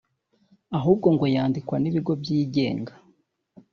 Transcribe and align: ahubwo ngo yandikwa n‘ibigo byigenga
ahubwo 0.77 1.07
ngo 1.15 1.25
yandikwa 1.35 1.75
n‘ibigo 1.79 2.11
byigenga 2.21 2.93